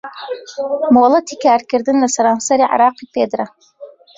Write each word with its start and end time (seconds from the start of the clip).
مۆلەتی 0.97 1.37
کارکردن 1.45 1.97
لە 2.03 2.09
سەرانسەری 2.15 2.69
عێراقی 2.71 3.11
پێدرا 3.13 3.47